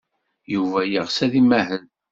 [0.53, 1.83] Yuba yeɣs ad imahel.